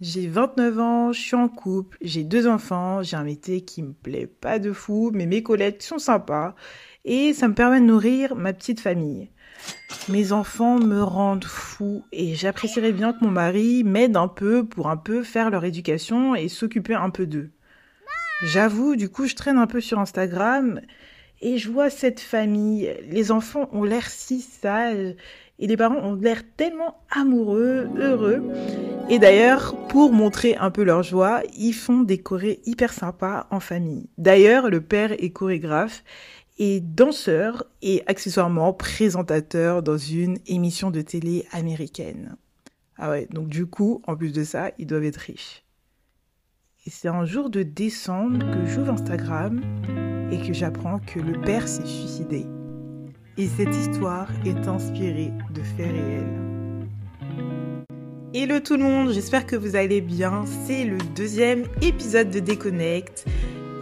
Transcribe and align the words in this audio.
J'ai 0.00 0.28
29 0.28 0.78
ans, 0.78 1.12
je 1.12 1.20
suis 1.20 1.34
en 1.34 1.48
couple, 1.48 1.98
j'ai 2.00 2.22
deux 2.22 2.46
enfants, 2.46 3.02
j'ai 3.02 3.16
un 3.16 3.24
métier 3.24 3.62
qui 3.62 3.82
me 3.82 3.92
plaît 3.92 4.28
pas 4.28 4.60
de 4.60 4.72
fou, 4.72 5.10
mais 5.12 5.26
mes 5.26 5.42
collègues 5.42 5.82
sont 5.82 5.98
sympas 5.98 6.54
et 7.04 7.32
ça 7.34 7.48
me 7.48 7.54
permet 7.54 7.80
de 7.80 7.86
nourrir 7.86 8.36
ma 8.36 8.52
petite 8.52 8.78
famille. 8.78 9.28
Mes 10.08 10.30
enfants 10.30 10.78
me 10.78 11.02
rendent 11.02 11.44
fou 11.44 12.04
et 12.12 12.36
j'apprécierais 12.36 12.92
bien 12.92 13.12
que 13.12 13.24
mon 13.24 13.32
mari 13.32 13.82
m'aide 13.82 14.16
un 14.16 14.28
peu 14.28 14.64
pour 14.64 14.88
un 14.88 14.96
peu 14.96 15.24
faire 15.24 15.50
leur 15.50 15.64
éducation 15.64 16.36
et 16.36 16.46
s'occuper 16.46 16.94
un 16.94 17.10
peu 17.10 17.26
d'eux. 17.26 17.50
J'avoue, 18.44 18.94
du 18.94 19.08
coup, 19.08 19.26
je 19.26 19.34
traîne 19.34 19.58
un 19.58 19.66
peu 19.66 19.80
sur 19.80 19.98
Instagram 19.98 20.80
et 21.40 21.58
je 21.58 21.72
vois 21.72 21.90
cette 21.90 22.20
famille. 22.20 22.94
Les 23.02 23.32
enfants 23.32 23.68
ont 23.72 23.82
l'air 23.82 24.08
si 24.08 24.42
sages 24.42 25.16
et 25.58 25.66
les 25.66 25.76
parents 25.76 26.02
ont 26.02 26.14
l'air 26.14 26.42
tellement 26.56 27.02
amoureux, 27.10 27.88
heureux. 27.96 28.42
Et 29.10 29.18
d'ailleurs, 29.18 29.74
pour 29.88 30.12
montrer 30.12 30.56
un 30.56 30.70
peu 30.70 30.84
leur 30.84 31.02
joie, 31.02 31.42
ils 31.56 31.72
font 31.72 32.02
des 32.02 32.18
chorés 32.18 32.60
hyper 32.66 32.92
sympas 32.92 33.46
en 33.50 33.60
famille. 33.60 34.08
D'ailleurs, 34.18 34.70
le 34.70 34.80
père 34.80 35.12
est 35.12 35.30
chorégraphe 35.30 36.04
et 36.58 36.80
danseur 36.80 37.64
et 37.82 38.02
accessoirement 38.06 38.72
présentateur 38.72 39.82
dans 39.82 39.96
une 39.96 40.38
émission 40.46 40.90
de 40.90 41.00
télé 41.00 41.46
américaine. 41.52 42.36
Ah 42.96 43.10
ouais, 43.10 43.26
donc 43.30 43.48
du 43.48 43.66
coup, 43.66 44.02
en 44.06 44.16
plus 44.16 44.32
de 44.32 44.44
ça, 44.44 44.72
ils 44.78 44.86
doivent 44.86 45.04
être 45.04 45.16
riches. 45.16 45.64
Et 46.86 46.90
c'est 46.90 47.08
un 47.08 47.24
jour 47.24 47.50
de 47.50 47.62
décembre 47.62 48.38
que 48.38 48.66
j'ouvre 48.66 48.92
Instagram 48.92 49.60
et 50.32 50.38
que 50.46 50.52
j'apprends 50.52 50.98
que 50.98 51.20
le 51.20 51.40
père 51.40 51.68
s'est 51.68 51.86
suicidé. 51.86 52.46
Et 53.40 53.46
cette 53.46 53.72
histoire 53.72 54.26
est 54.44 54.66
inspirée 54.66 55.30
de 55.54 55.62
faits 55.62 55.92
réels. 55.92 56.26
Hello 58.34 58.58
tout 58.58 58.76
le 58.76 58.82
monde, 58.82 59.12
j'espère 59.12 59.46
que 59.46 59.54
vous 59.54 59.76
allez 59.76 60.00
bien. 60.00 60.44
C'est 60.66 60.84
le 60.84 60.98
deuxième 61.14 61.62
épisode 61.80 62.30
de 62.30 62.40
Déconnect. 62.40 63.26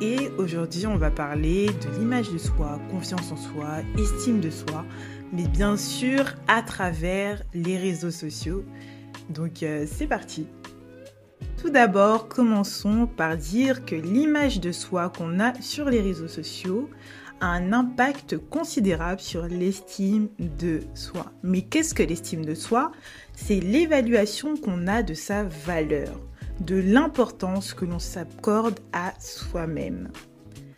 Et 0.03 0.29
aujourd'hui, 0.37 0.87
on 0.87 0.99
va 0.99 1.11
parler 1.11 1.69
de 1.69 1.99
l'image 1.99 2.31
de 2.31 2.37
soi, 2.37 2.79
confiance 2.91 3.33
en 3.33 3.39
soi, 3.39 3.79
estime 3.99 4.41
de 4.41 4.51
soi, 4.51 4.85
mais 5.33 5.49
bien 5.49 5.79
sûr 5.79 6.35
à 6.49 6.61
travers 6.61 7.43
les 7.55 7.79
réseaux 7.79 8.11
sociaux. 8.11 8.63
Donc 9.31 9.63
euh, 9.63 9.87
c'est 9.91 10.07
parti. 10.07 10.47
Tout 11.57 11.71
d'abord, 11.71 12.29
commençons 12.29 13.07
par 13.07 13.39
dire 13.39 13.87
que 13.87 13.95
l'image 13.95 14.61
de 14.61 14.71
soi 14.71 15.09
qu'on 15.09 15.41
a 15.41 15.55
sur 15.63 15.89
les 15.89 16.03
réseaux 16.03 16.29
sociaux 16.29 16.91
un 17.41 17.73
impact 17.73 18.37
considérable 18.37 19.21
sur 19.21 19.47
l'estime 19.47 20.29
de 20.39 20.81
soi. 20.95 21.33
Mais 21.43 21.63
qu'est-ce 21.63 21.95
que 21.95 22.03
l'estime 22.03 22.45
de 22.45 22.55
soi? 22.55 22.93
C'est 23.35 23.61
l'évaluation 23.61 24.57
qu'on 24.57 24.87
a 24.87 25.03
de 25.03 25.15
sa 25.15 25.45
valeur, 25.45 26.21
de 26.61 26.77
l'importance 26.77 27.75
que 27.75 27.85
l'on 27.85 27.99
s'accorde 27.99 28.81
à 28.93 29.13
soi-même. 29.21 30.11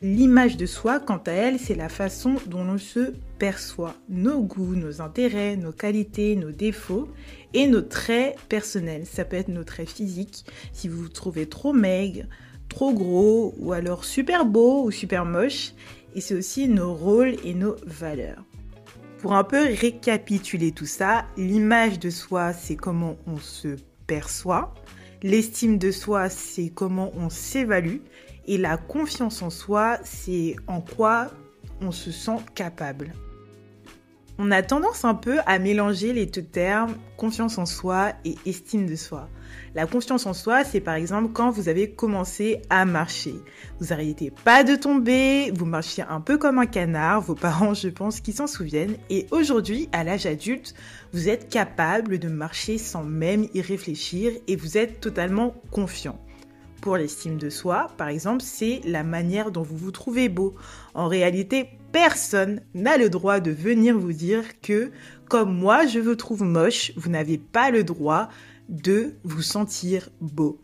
L'image 0.01 0.57
de 0.57 0.67
soi, 0.67 1.01
quant 1.01 1.23
à 1.27 1.33
elle, 1.33 1.59
c'est 1.59 1.75
la 1.75 1.89
façon 1.89 2.37
dont 2.47 2.63
l'on 2.63 2.79
se 2.79 3.15
perçoit, 3.41 3.95
nos 4.09 4.41
goûts, 4.43 4.77
nos 4.77 5.01
intérêts, 5.01 5.57
nos 5.57 5.73
qualités, 5.73 6.37
nos 6.37 6.53
défauts 6.53 7.09
et 7.53 7.67
nos 7.67 7.81
traits 7.83 8.37
personnels. 8.49 9.07
Ça 9.07 9.25
peut 9.25 9.37
être 9.37 9.49
nos 9.49 9.65
traits 9.65 9.89
physiques, 9.89 10.45
si 10.73 10.87
vous 10.87 11.03
vous 11.03 11.09
trouvez 11.09 11.49
trop 11.49 11.73
maigre, 11.73 12.27
trop 12.69 12.93
gros 12.93 13.55
ou 13.59 13.73
alors 13.73 14.05
super 14.05 14.45
beau 14.45 14.85
ou 14.85 14.91
super 14.91 15.25
moche 15.25 15.73
et 16.19 16.21
c'est 16.21 16.35
aussi 16.35 16.67
nos 16.67 16.95
rôles 16.95 17.37
et 17.45 17.55
nos 17.55 17.77
valeurs. 17.87 18.43
Pour 19.19 19.35
un 19.35 19.45
peu 19.45 19.63
récapituler 19.63 20.73
tout 20.73 20.85
ça, 20.85 21.27
l'image 21.37 22.01
de 22.01 22.11
soi, 22.11 22.53
c'est 22.53 22.75
comment 22.75 23.17
on 23.29 23.37
se 23.37 23.77
perçoit, 24.09 24.75
l'estime 25.23 25.79
de 25.79 25.93
soi, 25.93 26.29
c'est 26.29 26.71
comment 26.71 27.13
on 27.15 27.31
s'évalue, 27.31 27.99
et 28.49 28.59
la 28.59 28.77
confiance 28.77 29.43
en 29.43 29.51
soi, 29.51 29.99
c'est 30.03 30.57
en 30.67 30.81
quoi 30.81 31.31
on 31.81 31.93
se 31.93 32.11
sent 32.11 32.39
capable. 32.57 33.13
On 34.41 34.53
a 34.53 34.63
tendance 34.63 35.05
un 35.05 35.17
peu 35.17 35.41
à 35.47 35.59
mélanger 35.59 36.13
les 36.13 36.25
deux 36.25 36.45
termes 36.45 36.95
confiance 37.17 37.59
en 37.59 37.67
soi 37.67 38.13
et 38.25 38.37
estime 38.47 38.87
de 38.87 38.95
soi. 38.95 39.29
La 39.75 39.85
confiance 39.85 40.27
en 40.27 40.33
soi, 40.33 40.63
c'est 40.63 40.81
par 40.81 40.95
exemple 40.95 41.33
quand 41.33 41.51
vous 41.51 41.69
avez 41.69 41.91
commencé 41.91 42.63
à 42.71 42.85
marcher. 42.85 43.35
Vous 43.81 43.87
n'arrêtez 43.87 44.31
pas 44.45 44.63
de 44.63 44.77
tomber, 44.77 45.51
vous 45.51 45.65
marchiez 45.65 46.05
un 46.09 46.21
peu 46.21 46.39
comme 46.39 46.61
un 46.61 46.67
canard, 46.67 47.21
vos 47.21 47.35
parents, 47.35 47.75
je 47.75 47.89
pense, 47.89 48.21
qui 48.21 48.33
s'en 48.33 48.47
souviennent. 48.47 48.97
Et 49.11 49.27
aujourd'hui, 49.33 49.89
à 49.91 50.05
l'âge 50.05 50.27
adulte, 50.27 50.73
vous 51.13 51.29
êtes 51.29 51.49
capable 51.49 52.21
de 52.21 52.29
marcher 52.29 52.79
sans 52.79 53.03
même 53.03 53.49
y 53.55 53.61
réfléchir 53.61 54.31
et 54.47 54.55
vous 54.55 54.79
êtes 54.79 55.01
totalement 55.01 55.53
confiant. 55.73 56.17
Pour 56.81 56.97
l'estime 56.97 57.39
de 57.39 57.51
soi, 57.51 57.89
par 57.97 58.07
exemple, 58.07 58.43
c'est 58.43 58.81
la 58.85 59.03
manière 59.03 59.51
dont 59.51 59.63
vous 59.63 59.77
vous 59.77 59.91
trouvez 59.91 60.29
beau. 60.29 60.55
En 60.95 61.09
réalité, 61.09 61.71
personne 61.93 62.61
n'a 62.75 62.97
le 62.97 63.11
droit 63.11 63.41
de 63.41 63.51
venir 63.51 63.99
vous 63.99 64.13
dire 64.13 64.61
que, 64.61 64.91
comme 65.29 65.55
moi, 65.55 65.87
je 65.87 65.99
vous 65.99 66.15
trouve 66.15 66.43
moche, 66.43 66.93
vous 66.97 67.11
n'avez 67.11 67.39
pas 67.39 67.71
le 67.71 67.85
droit 67.85 68.29
de 68.69 69.15
vous 69.25 69.43
sentir 69.43 70.11
beau. 70.21 70.61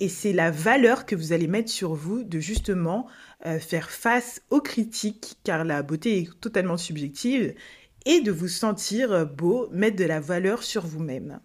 Et 0.00 0.08
c'est 0.08 0.32
la 0.32 0.50
valeur 0.50 1.06
que 1.06 1.14
vous 1.14 1.32
allez 1.32 1.46
mettre 1.46 1.70
sur 1.70 1.94
vous 1.94 2.24
de 2.24 2.40
justement 2.40 3.06
euh, 3.46 3.58
faire 3.58 3.90
face 3.90 4.42
aux 4.50 4.60
critiques, 4.60 5.36
car 5.44 5.64
la 5.64 5.82
beauté 5.82 6.18
est 6.18 6.40
totalement 6.40 6.76
subjective, 6.76 7.54
et 8.06 8.20
de 8.20 8.32
vous 8.32 8.48
sentir 8.48 9.26
beau, 9.26 9.68
mettre 9.70 9.96
de 9.96 10.04
la 10.04 10.20
valeur 10.20 10.62
sur 10.62 10.86
vous-même. 10.86 11.40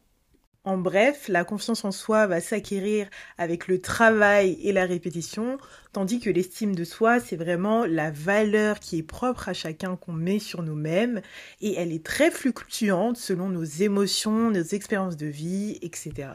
En 0.70 0.78
bref, 0.78 1.30
la 1.30 1.46
confiance 1.46 1.84
en 1.84 1.92
soi 1.92 2.28
va 2.28 2.42
s'acquérir 2.42 3.10
avec 3.40 3.68
le 3.68 3.82
travail 3.82 4.56
et 4.62 4.72
la 4.72 4.86
répétition, 4.86 5.58
tandis 5.94 6.20
que 6.20 6.30
l'estime 6.30 6.76
de 6.76 6.84
soi, 6.84 7.20
c'est 7.20 7.38
vraiment 7.38 7.88
la 7.88 8.12
valeur 8.12 8.80
qui 8.80 9.00
est 9.00 9.04
propre 9.04 9.50
à 9.50 9.54
chacun 9.54 9.96
qu'on 9.96 10.14
met 10.14 10.38
sur 10.38 10.62
nous-mêmes, 10.62 11.24
et 11.60 11.74
elle 11.74 11.92
est 11.92 12.06
très 12.06 12.30
fluctuante 12.30 13.18
selon 13.18 13.50
nos 13.50 13.64
émotions, 13.64 14.52
nos 14.52 14.62
expériences 14.62 15.18
de 15.18 15.26
vie, 15.26 15.80
etc. 15.82 16.34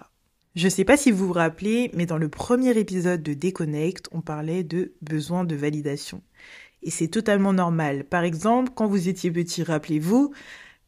Je 0.56 0.64
ne 0.64 0.70
sais 0.70 0.84
pas 0.84 0.96
si 0.96 1.12
vous 1.12 1.28
vous 1.28 1.32
rappelez, 1.32 1.92
mais 1.94 2.04
dans 2.04 2.18
le 2.18 2.28
premier 2.28 2.76
épisode 2.76 3.22
de 3.22 3.34
Déconnect, 3.34 4.08
on 4.10 4.20
parlait 4.20 4.64
de 4.64 4.94
besoin 5.00 5.44
de 5.44 5.54
validation. 5.54 6.22
Et 6.82 6.90
c'est 6.90 7.06
totalement 7.06 7.52
normal. 7.52 8.02
Par 8.02 8.24
exemple, 8.24 8.72
quand 8.74 8.88
vous 8.88 9.08
étiez 9.08 9.30
petit, 9.30 9.62
rappelez-vous, 9.62 10.34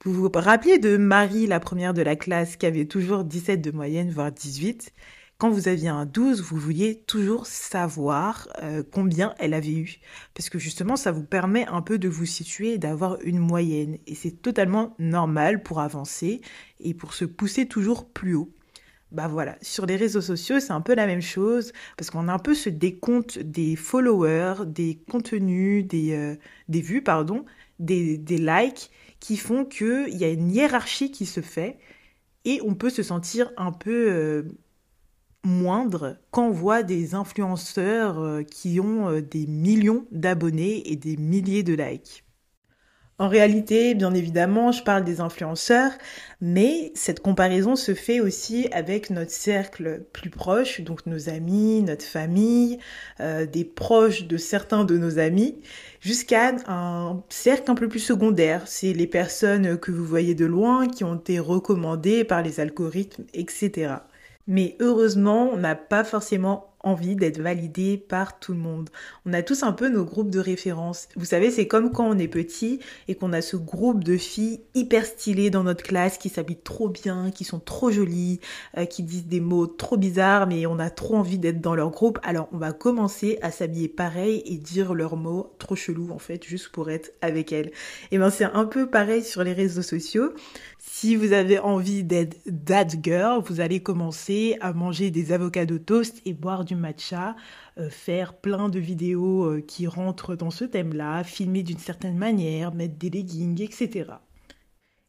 vous 0.06 0.12
vous 0.12 0.30
rappelez 0.32 0.78
de 0.78 0.96
Marie, 0.96 1.48
la 1.48 1.58
première 1.58 1.92
de 1.92 2.00
la 2.00 2.14
classe, 2.14 2.56
qui 2.56 2.64
avait 2.64 2.84
toujours 2.84 3.24
17 3.24 3.60
de 3.60 3.72
moyenne, 3.72 4.08
voire 4.10 4.30
18 4.30 4.92
Quand 5.36 5.50
vous 5.50 5.66
aviez 5.66 5.88
un 5.88 6.06
12, 6.06 6.42
vous 6.42 6.56
vouliez 6.56 7.02
toujours 7.08 7.46
savoir 7.46 8.48
euh, 8.62 8.84
combien 8.88 9.34
elle 9.40 9.52
avait 9.52 9.72
eu. 9.72 9.98
Parce 10.32 10.48
que 10.48 10.60
justement, 10.60 10.94
ça 10.94 11.10
vous 11.10 11.24
permet 11.24 11.66
un 11.66 11.82
peu 11.82 11.98
de 11.98 12.08
vous 12.08 12.24
situer 12.24 12.74
et 12.74 12.78
d'avoir 12.78 13.18
une 13.22 13.40
moyenne. 13.40 13.98
Et 14.06 14.14
c'est 14.14 14.42
totalement 14.42 14.94
normal 15.00 15.64
pour 15.64 15.80
avancer 15.80 16.40
et 16.78 16.94
pour 16.94 17.12
se 17.12 17.24
pousser 17.24 17.66
toujours 17.66 18.08
plus 18.08 18.36
haut. 18.36 18.52
Bah 19.10 19.26
voilà, 19.26 19.56
sur 19.60 19.86
les 19.86 19.96
réseaux 19.96 20.20
sociaux, 20.20 20.60
c'est 20.60 20.72
un 20.72 20.80
peu 20.80 20.94
la 20.94 21.06
même 21.06 21.22
chose, 21.22 21.72
parce 21.96 22.10
qu'on 22.10 22.28
a 22.28 22.32
un 22.32 22.38
peu 22.38 22.54
ce 22.54 22.68
décompte 22.68 23.38
des 23.38 23.74
followers, 23.74 24.66
des 24.66 25.00
contenus, 25.10 25.84
des, 25.84 26.12
euh, 26.12 26.36
des 26.68 26.80
vues, 26.80 27.02
pardon, 27.02 27.44
des, 27.78 28.18
des 28.18 28.38
likes, 28.38 28.90
qui 29.20 29.36
font 29.36 29.64
qu'il 29.64 30.16
y 30.16 30.24
a 30.24 30.28
une 30.28 30.50
hiérarchie 30.50 31.10
qui 31.10 31.26
se 31.26 31.40
fait 31.40 31.78
et 32.44 32.60
on 32.64 32.74
peut 32.74 32.90
se 32.90 33.02
sentir 33.02 33.50
un 33.56 33.72
peu 33.72 34.10
euh, 34.10 34.42
moindre 35.44 36.18
quand 36.30 36.48
on 36.48 36.50
voit 36.50 36.82
des 36.82 37.14
influenceurs 37.14 38.20
euh, 38.20 38.42
qui 38.42 38.80
ont 38.80 39.08
euh, 39.08 39.22
des 39.22 39.46
millions 39.46 40.06
d'abonnés 40.12 40.90
et 40.90 40.96
des 40.96 41.16
milliers 41.16 41.62
de 41.62 41.74
likes. 41.74 42.25
En 43.18 43.28
réalité, 43.28 43.94
bien 43.94 44.12
évidemment, 44.12 44.72
je 44.72 44.82
parle 44.82 45.02
des 45.02 45.20
influenceurs, 45.22 45.92
mais 46.42 46.92
cette 46.94 47.20
comparaison 47.20 47.74
se 47.74 47.94
fait 47.94 48.20
aussi 48.20 48.68
avec 48.72 49.08
notre 49.08 49.30
cercle 49.30 50.04
plus 50.12 50.28
proche, 50.28 50.82
donc 50.82 51.06
nos 51.06 51.30
amis, 51.30 51.80
notre 51.80 52.04
famille, 52.04 52.78
euh, 53.20 53.46
des 53.46 53.64
proches 53.64 54.24
de 54.24 54.36
certains 54.36 54.84
de 54.84 54.98
nos 54.98 55.18
amis, 55.18 55.62
jusqu'à 56.00 56.56
un 56.66 57.22
cercle 57.30 57.70
un 57.70 57.74
peu 57.74 57.88
plus 57.88 58.00
secondaire. 58.00 58.64
C'est 58.66 58.92
les 58.92 59.06
personnes 59.06 59.78
que 59.78 59.92
vous 59.92 60.04
voyez 60.04 60.34
de 60.34 60.44
loin, 60.44 60.86
qui 60.86 61.02
ont 61.02 61.14
été 61.16 61.38
recommandées 61.38 62.22
par 62.22 62.42
les 62.42 62.60
algorithmes, 62.60 63.24
etc. 63.32 63.94
Mais 64.46 64.76
heureusement, 64.80 65.50
on 65.52 65.56
n'a 65.56 65.74
pas 65.74 66.04
forcément 66.04 66.75
envie 66.86 67.16
d'être 67.16 67.40
validé 67.40 67.98
par 67.98 68.38
tout 68.38 68.52
le 68.52 68.58
monde. 68.58 68.90
On 69.26 69.32
a 69.32 69.42
tous 69.42 69.64
un 69.64 69.72
peu 69.72 69.88
nos 69.88 70.04
groupes 70.04 70.30
de 70.30 70.38
référence. 70.38 71.08
Vous 71.16 71.24
savez, 71.24 71.50
c'est 71.50 71.66
comme 71.66 71.90
quand 71.90 72.08
on 72.08 72.18
est 72.18 72.28
petit 72.28 72.78
et 73.08 73.16
qu'on 73.16 73.32
a 73.32 73.42
ce 73.42 73.56
groupe 73.56 74.04
de 74.04 74.16
filles 74.16 74.60
hyper 74.74 75.04
stylées 75.04 75.50
dans 75.50 75.64
notre 75.64 75.82
classe 75.82 76.16
qui 76.16 76.28
s'habillent 76.28 76.62
trop 76.62 76.88
bien, 76.88 77.30
qui 77.32 77.44
sont 77.44 77.58
trop 77.58 77.90
jolies, 77.90 78.40
euh, 78.78 78.84
qui 78.84 79.02
disent 79.02 79.26
des 79.26 79.40
mots 79.40 79.66
trop 79.66 79.96
bizarres, 79.96 80.46
mais 80.46 80.66
on 80.66 80.78
a 80.78 80.88
trop 80.88 81.16
envie 81.16 81.38
d'être 81.38 81.60
dans 81.60 81.74
leur 81.74 81.90
groupe. 81.90 82.20
Alors 82.22 82.48
on 82.52 82.58
va 82.58 82.72
commencer 82.72 83.38
à 83.42 83.50
s'habiller 83.50 83.88
pareil 83.88 84.42
et 84.46 84.56
dire 84.56 84.94
leurs 84.94 85.16
mots 85.16 85.54
trop 85.58 85.74
chelous 85.74 86.10
en 86.12 86.18
fait, 86.18 86.44
juste 86.44 86.68
pour 86.68 86.90
être 86.90 87.12
avec 87.20 87.52
elles. 87.52 87.72
Et 88.12 88.18
ben 88.18 88.30
c'est 88.30 88.44
un 88.44 88.64
peu 88.64 88.88
pareil 88.88 89.24
sur 89.24 89.42
les 89.42 89.52
réseaux 89.52 89.82
sociaux. 89.82 90.32
Si 90.78 91.16
vous 91.16 91.32
avez 91.32 91.58
envie 91.58 92.04
d'être 92.04 92.36
that 92.64 92.88
girl, 93.02 93.42
vous 93.44 93.60
allez 93.60 93.80
commencer 93.80 94.56
à 94.60 94.72
manger 94.72 95.10
des 95.10 95.32
avocats 95.32 95.66
de 95.66 95.78
toast 95.78 96.22
et 96.24 96.32
boire 96.32 96.64
du 96.64 96.75
matcha, 96.78 97.36
euh, 97.78 97.90
faire 97.90 98.34
plein 98.34 98.68
de 98.68 98.78
vidéos 98.78 99.44
euh, 99.44 99.60
qui 99.60 99.86
rentrent 99.86 100.36
dans 100.36 100.50
ce 100.50 100.64
thème-là, 100.64 101.24
filmer 101.24 101.62
d'une 101.62 101.78
certaine 101.78 102.16
manière, 102.16 102.74
mettre 102.74 102.96
des 102.96 103.10
leggings, 103.10 103.62
etc. 103.62 104.12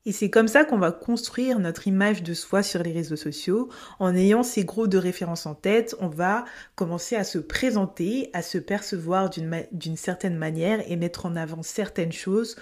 Et 0.08 0.14
c'est 0.14 0.30
comme 0.30 0.48
ça 0.48 0.64
qu'on 0.64 0.78
va 0.78 0.94
construire 0.94 1.60
notre 1.60 1.86
image 1.86 2.24
de 2.24 2.34
soi 2.34 2.64
sur 2.64 2.82
les 2.82 2.94
réseaux 2.94 3.18
sociaux. 3.18 3.68
En 4.00 4.16
ayant 4.16 4.42
ces 4.42 4.64
gros 4.64 4.88
de 4.88 4.98
référence 4.98 5.46
en 5.46 5.54
tête, 5.54 5.98
on 6.00 6.08
va 6.08 6.46
commencer 6.76 7.18
à 7.18 7.26
se 7.26 7.40
présenter, 7.40 8.30
à 8.32 8.42
se 8.42 8.58
percevoir 8.58 9.30
d'une 9.30 9.98
certaine 9.98 10.38
manière 10.38 10.80
et 10.90 10.96
mettre 10.96 11.26
en 11.26 11.36
avant 11.36 11.62
certaines 11.62 12.14
choses 12.14 12.56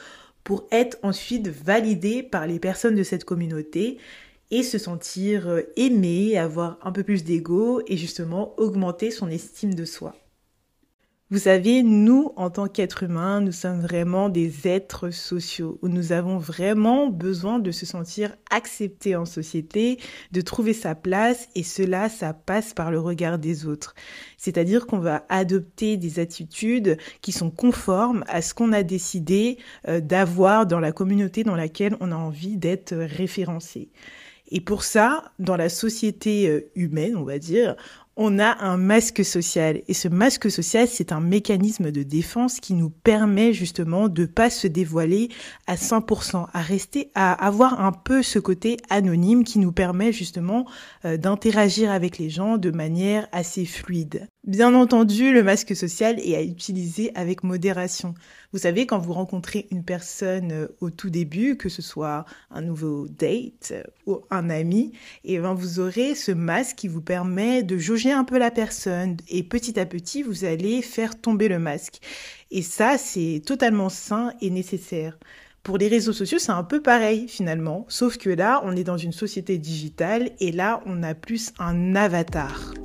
pour 0.43 0.67
être 0.71 0.97
ensuite 1.03 1.47
validé 1.47 2.23
par 2.23 2.47
les 2.47 2.59
personnes 2.59 2.95
de 2.95 3.03
cette 3.03 3.25
communauté 3.25 3.99
et 4.51 4.63
se 4.63 4.77
sentir 4.77 5.47
euh, 5.47 5.62
aimé, 5.75 6.38
avoir 6.38 6.77
un 6.83 6.92
peu 6.92 7.03
plus 7.03 7.24
d'ego 7.24 7.81
et 7.88 7.97
justement 7.97 8.53
augmenter 8.59 9.12
son 9.12 9.30
estime 9.30 9.74
de 9.74 9.86
soi. 9.86 10.15
Vous 11.31 11.39
savez, 11.39 11.81
nous, 11.81 12.33
en 12.36 12.51
tant 12.51 12.68
qu'êtres 12.68 13.01
humains, 13.01 13.42
nous 13.42 13.51
sommes 13.51 13.81
vraiment 13.81 14.30
des 14.30 14.68
êtres 14.68 15.09
sociaux, 15.09 15.80
où 15.81 15.88
nous 15.88 16.12
avons 16.12 16.38
vraiment 16.38 17.07
besoin 17.07 17.57
de 17.57 17.71
se 17.71 17.88
sentir 17.88 18.36
acceptés 18.51 19.15
en 19.15 19.25
société, 19.25 19.97
de 20.31 20.42
trouver 20.42 20.74
sa 20.74 20.94
place, 20.94 21.50
et 21.56 21.63
cela, 21.63 22.09
ça 22.09 22.36
passe 22.36 22.75
par 22.75 22.91
le 22.91 23.00
regard 23.00 23.39
des 23.39 23.65
autres. 23.65 23.95
C'est-à-dire 24.38 24.86
qu'on 24.86 25.00
va 25.00 25.25
adopter 25.30 25.98
des 25.98 26.19
attitudes 26.19 27.00
qui 27.21 27.31
sont 27.31 27.50
conformes 27.50 28.24
à 28.27 28.44
ce 28.44 28.53
qu'on 28.53 28.71
a 28.71 28.83
décidé 28.83 29.57
euh, 29.88 30.01
d'avoir 30.01 30.68
dans 30.68 30.80
la 30.80 30.91
communauté 30.91 31.44
dans 31.44 31.56
laquelle 31.56 31.98
on 32.01 32.12
a 32.12 32.15
envie 32.15 32.56
d'être 32.56 32.94
référencé. 32.94 33.89
Et 34.50 34.62
pour 34.62 34.83
ça, 34.83 35.31
dans 35.39 35.56
la 35.56 35.69
société 35.69 36.47
euh, 36.47 36.71
humaine, 36.75 37.15
on 37.15 37.24
va 37.24 37.39
dire, 37.39 37.75
on 38.18 38.39
a 38.39 38.63
un 38.63 38.77
masque 38.77 39.25
social. 39.25 39.81
Et 39.88 39.94
ce 39.94 40.07
masque 40.07 40.50
social, 40.50 40.88
c'est 40.88 41.12
un 41.12 41.19
mécanisme 41.19 41.92
de 41.92 42.03
défense 42.03 42.59
qui 42.59 42.74
nous 42.74 42.89
permet 42.89 43.53
justement 43.53 44.07
de 44.07 44.25
pas 44.25 44.50
se 44.50 44.68
dévoiler 44.68 45.30
à 45.68 45.75
100%, 45.75 46.47
à 46.53 46.62
rester, 46.62 47.12
à 47.15 47.33
avoir 47.33 47.81
un 47.81 47.92
peu 47.92 48.24
ce 48.24 48.39
côté 48.39 48.77
anonyme 48.89 49.44
qui 49.44 49.59
nous 49.59 49.71
permet 49.71 50.13
justement 50.13 50.65
euh, 51.03 51.18
d'interagir 51.18 51.91
avec 51.91 52.18
les 52.18 52.30
gens 52.30 52.57
de 52.57 52.71
manière 52.71 53.27
assez 53.31 53.65
fluide. 53.65 54.27
Bien 54.45 54.75
entendu, 54.75 55.33
le 55.33 55.42
masque 55.42 55.75
social 55.75 56.19
est 56.19 56.36
à 56.36 56.44
utiliser 56.44 57.12
avec 57.15 57.44
modération. 57.44 58.13
Vous 58.53 58.59
savez, 58.59 58.86
quand 58.86 59.00
vous 59.00 59.13
rencontrez 59.13 59.65
une 59.71 59.83
personne 59.83 60.51
euh, 60.51 60.68
au 60.81 60.92
tout 60.92 61.09
début, 61.09 61.57
que 61.57 61.68
ce 61.68 61.81
soit 61.81 62.25
un 62.51 62.62
nouveau 62.62 63.07
date 63.07 63.71
euh, 63.71 63.81
ou 64.06 64.21
un 64.30 64.51
ami, 64.51 64.92
et 65.24 65.33
eh 65.33 65.39
ben 65.39 65.56
vous 65.56 65.80
aurez 65.80 66.13
ce 66.13 66.31
masque 66.31 66.75
qui 66.75 66.88
vous 66.88 67.01
permet 67.01 67.63
de 67.63 67.80
jauger 67.80 68.12
un 68.12 68.24
peu 68.24 68.38
la 68.38 68.51
personne 68.51 69.18
et 69.30 69.42
petit 69.42 69.80
à 69.80 69.88
petit, 69.88 70.21
vous 70.21 70.45
allez 70.45 70.83
faire 70.83 71.19
tomber 71.19 71.48
le 71.48 71.57
masque. 71.57 72.00
Et 72.51 72.62
ça, 72.62 73.00
c'est 73.00 73.41
totalement 73.44 73.89
sain 73.89 74.31
et 74.41 74.51
nécessaire. 74.51 75.18
Pour 75.63 75.80
les 75.80 75.88
réseaux 75.88 76.13
sociaux, 76.13 76.38
c'est 76.38 76.51
un 76.51 76.63
peu 76.63 76.83
pareil 76.83 77.27
finalement, 77.27 77.88
sauf 77.89 78.19
que 78.19 78.30
là, 78.30 78.62
on 78.63 78.75
est 78.75 78.83
dans 78.83 78.98
une 78.98 79.12
société 79.12 79.57
digitale 79.57 80.30
et 80.39 80.51
là, 80.51 80.83
on 80.86 81.01
a 81.01 81.15
plus 81.15 81.51
un 81.57 81.95
avatar. 81.95 82.75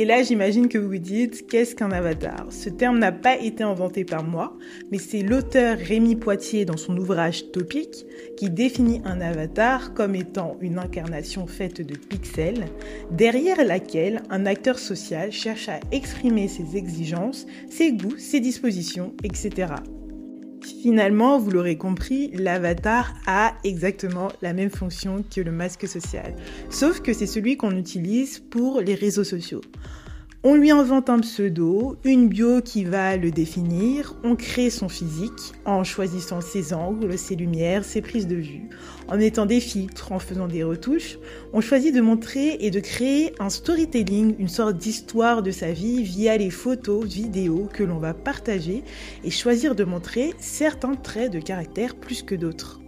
Et 0.00 0.06
là, 0.06 0.22
j'imagine 0.22 0.68
que 0.68 0.78
vous 0.78 0.88
vous 0.88 0.96
dites, 0.96 1.46
qu'est-ce 1.46 1.76
qu'un 1.76 1.90
avatar? 1.90 2.46
Ce 2.48 2.70
terme 2.70 2.98
n'a 2.98 3.12
pas 3.12 3.36
été 3.36 3.62
inventé 3.62 4.06
par 4.06 4.24
moi, 4.24 4.56
mais 4.90 4.96
c'est 4.96 5.20
l'auteur 5.20 5.76
Rémi 5.76 6.16
Poitier 6.16 6.64
dans 6.64 6.78
son 6.78 6.96
ouvrage 6.96 7.52
Topic 7.52 8.06
qui 8.38 8.48
définit 8.48 9.02
un 9.04 9.20
avatar 9.20 9.92
comme 9.92 10.14
étant 10.14 10.56
une 10.62 10.78
incarnation 10.78 11.46
faite 11.46 11.82
de 11.82 11.98
pixels, 11.98 12.64
derrière 13.10 13.62
laquelle 13.62 14.22
un 14.30 14.46
acteur 14.46 14.78
social 14.78 15.32
cherche 15.32 15.68
à 15.68 15.80
exprimer 15.92 16.48
ses 16.48 16.78
exigences, 16.78 17.46
ses 17.68 17.92
goûts, 17.92 18.16
ses 18.16 18.40
dispositions, 18.40 19.12
etc. 19.22 19.66
Finalement, 20.82 21.38
vous 21.38 21.50
l'aurez 21.50 21.76
compris, 21.76 22.30
l'avatar 22.32 23.12
a 23.26 23.52
exactement 23.64 24.28
la 24.40 24.54
même 24.54 24.70
fonction 24.70 25.22
que 25.22 25.42
le 25.42 25.52
masque 25.52 25.86
social, 25.86 26.34
sauf 26.70 27.00
que 27.00 27.12
c'est 27.12 27.26
celui 27.26 27.58
qu'on 27.58 27.76
utilise 27.76 28.38
pour 28.38 28.80
les 28.80 28.94
réseaux 28.94 29.24
sociaux. 29.24 29.60
On 30.42 30.54
lui 30.54 30.70
invente 30.70 31.10
un 31.10 31.18
pseudo, 31.18 31.98
une 32.02 32.28
bio 32.28 32.62
qui 32.62 32.84
va 32.84 33.18
le 33.18 33.30
définir, 33.30 34.16
on 34.24 34.36
crée 34.36 34.70
son 34.70 34.88
physique 34.88 35.52
en 35.66 35.84
choisissant 35.84 36.40
ses 36.40 36.72
angles, 36.72 37.18
ses 37.18 37.36
lumières, 37.36 37.84
ses 37.84 38.00
prises 38.00 38.26
de 38.26 38.36
vue, 38.36 38.70
en 39.08 39.18
mettant 39.18 39.44
des 39.44 39.60
filtres, 39.60 40.12
en 40.12 40.18
faisant 40.18 40.48
des 40.48 40.64
retouches. 40.64 41.18
On 41.52 41.60
choisit 41.60 41.94
de 41.94 42.00
montrer 42.00 42.56
et 42.60 42.70
de 42.70 42.80
créer 42.80 43.34
un 43.38 43.50
storytelling, 43.50 44.34
une 44.38 44.48
sorte 44.48 44.78
d'histoire 44.78 45.42
de 45.42 45.50
sa 45.50 45.72
vie 45.72 46.02
via 46.02 46.38
les 46.38 46.48
photos, 46.48 47.04
vidéos 47.04 47.68
que 47.70 47.84
l'on 47.84 47.98
va 47.98 48.14
partager 48.14 48.82
et 49.22 49.30
choisir 49.30 49.74
de 49.74 49.84
montrer 49.84 50.32
certains 50.38 50.94
traits 50.94 51.34
de 51.34 51.40
caractère 51.40 51.96
plus 51.96 52.22
que 52.22 52.34
d'autres. 52.34 52.80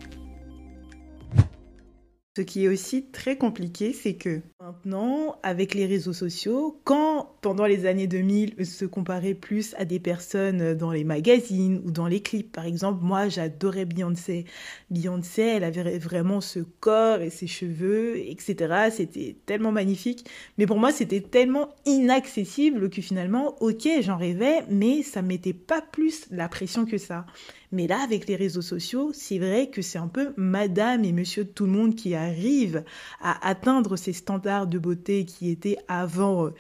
Ce 2.35 2.41
qui 2.41 2.65
est 2.65 2.69
aussi 2.69 3.11
très 3.11 3.37
compliqué, 3.37 3.93
c'est 3.93 4.15
que 4.15 4.41
maintenant, 4.59 5.37
avec 5.43 5.75
les 5.75 5.85
réseaux 5.85 6.15
sociaux, 6.15 6.81
quand 6.83 7.32
pendant 7.43 7.67
les 7.67 7.87
années 7.87 8.07
2000, 8.07 8.65
se 8.65 8.85
comparait 8.85 9.35
plus 9.35 9.75
à 9.77 9.85
des 9.85 9.99
personnes 9.99 10.75
dans 10.75 10.93
les 10.93 11.05
magazines 11.05 11.83
ou 11.85 11.91
dans 11.91 12.07
les 12.07 12.21
clips, 12.21 12.53
par 12.53 12.65
exemple, 12.65 13.01
moi 13.03 13.29
j'adorais 13.29 13.85
Beyoncé. 13.85 14.47
Beyoncé, 14.91 15.43
elle 15.43 15.65
avait 15.65 15.99
vraiment 15.99 16.41
ce 16.41 16.61
corps 16.61 17.21
et 17.21 17.31
ses 17.31 17.49
cheveux, 17.49 18.17
etc. 18.17 18.91
C'était 18.93 19.37
tellement 19.45 19.73
magnifique. 19.73 20.25
Mais 20.57 20.67
pour 20.67 20.79
moi, 20.79 20.93
c'était 20.93 21.21
tellement 21.21 21.71
inaccessible 21.85 22.89
que 22.91 23.03
finalement, 23.03 23.57
ok, 23.61 23.89
j'en 24.03 24.17
rêvais, 24.17 24.65
mais 24.71 25.03
ça 25.03 25.21
mettait 25.21 25.53
pas 25.53 25.83
plus 25.83 26.27
la 26.31 26.49
pression 26.49 26.87
que 26.87 26.97
ça. 26.99 27.27
Mais 27.73 27.87
là, 27.87 28.01
avec 28.03 28.29
les 28.29 28.37
réseaux 28.37 28.63
sociaux, 28.63 29.13
c'est 29.15 29.39
vrai 29.39 29.71
que 29.71 29.81
c'est 29.81 29.99
un 29.99 30.07
peu 30.07 30.35
madame 30.37 31.05
et 31.05 31.13
monsieur 31.13 31.45
de 31.45 31.49
tout 31.49 31.65
le 31.65 31.73
monde 31.73 31.95
qui 31.95 32.15
arrivent 32.15 32.85
à 33.23 33.49
atteindre 33.49 33.97
ces 33.97 34.13
standards 34.13 34.67
de 34.67 34.79
beauté 34.79 35.25
qui 35.25 35.51
étaient 35.51 35.79
avant 35.89 36.47
euh, 36.47 36.55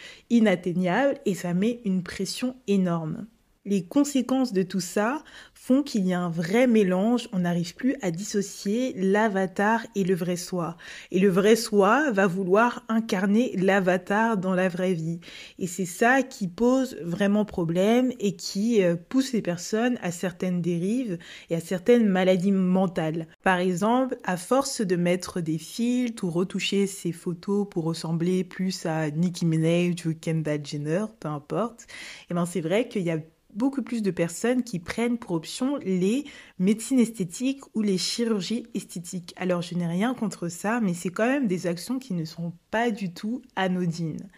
et 1.24 1.34
ça 1.34 1.54
met 1.54 1.80
une 1.84 2.02
pression 2.02 2.56
énorme. 2.66 3.26
Les 3.64 3.84
conséquences 3.84 4.52
de 4.52 4.64
tout 4.64 4.80
ça 4.80 5.22
font 5.54 5.84
qu'il 5.84 6.04
y 6.04 6.12
a 6.12 6.20
un 6.20 6.28
vrai 6.28 6.66
mélange, 6.66 7.28
on 7.32 7.38
n'arrive 7.38 7.76
plus 7.76 7.94
à 8.02 8.10
dissocier 8.10 8.92
l'avatar 8.96 9.86
et 9.94 10.02
le 10.02 10.16
vrai 10.16 10.34
soi. 10.34 10.76
Et 11.12 11.20
le 11.20 11.28
vrai 11.28 11.54
soi 11.54 12.10
va 12.10 12.26
vouloir 12.26 12.84
incarner 12.88 13.54
l'avatar 13.56 14.36
dans 14.36 14.54
la 14.54 14.68
vraie 14.68 14.94
vie. 14.94 15.20
Et 15.60 15.68
c'est 15.68 15.86
ça 15.86 16.24
qui 16.24 16.48
pose 16.48 16.96
vraiment 17.02 17.44
problème 17.44 18.12
et 18.18 18.34
qui 18.34 18.82
euh, 18.82 18.96
pousse 18.96 19.32
les 19.32 19.42
personnes 19.42 19.96
à 20.02 20.10
certaines 20.10 20.60
dérives 20.60 21.16
et 21.48 21.54
à 21.54 21.60
certaines 21.60 22.08
maladies 22.08 22.50
mentales. 22.50 23.28
Par 23.44 23.60
exemple, 23.60 24.16
à 24.24 24.36
force 24.36 24.80
de 24.80 24.96
mettre 24.96 25.40
des 25.40 25.58
filtres 25.58 26.24
ou 26.24 26.30
retoucher 26.30 26.88
ses 26.88 27.12
photos 27.12 27.68
pour 27.70 27.84
ressembler 27.84 28.42
plus 28.42 28.86
à 28.86 29.12
Nicki 29.12 29.46
Minaj 29.46 30.04
ou 30.04 30.14
Kendall 30.20 30.66
Jenner, 30.66 31.04
peu 31.20 31.28
importe, 31.28 31.86
eh 32.28 32.34
ben 32.34 32.44
c'est 32.44 32.60
vrai 32.60 32.88
qu'il 32.88 33.02
y 33.02 33.10
a 33.12 33.18
beaucoup 33.54 33.82
plus 33.82 34.02
de 34.02 34.10
personnes 34.10 34.62
qui 34.62 34.78
prennent 34.78 35.18
pour 35.18 35.32
option 35.32 35.76
les 35.76 36.24
médecines 36.58 36.98
esthétiques 36.98 37.62
ou 37.74 37.82
les 37.82 37.98
chirurgies 37.98 38.66
esthétiques. 38.74 39.34
Alors 39.36 39.62
je 39.62 39.74
n'ai 39.74 39.86
rien 39.86 40.14
contre 40.14 40.48
ça, 40.48 40.80
mais 40.80 40.94
c'est 40.94 41.10
quand 41.10 41.26
même 41.26 41.46
des 41.46 41.66
actions 41.66 41.98
qui 41.98 42.14
ne 42.14 42.24
sont 42.24 42.52
pas 42.70 42.90
du 42.90 43.12
tout 43.12 43.42
anodines. 43.56 44.28